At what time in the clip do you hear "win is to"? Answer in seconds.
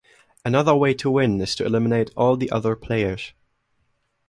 1.11-1.63